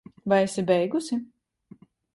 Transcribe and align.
Vai 0.31 0.39
esi 0.45 0.63
beigusi? 0.71 1.15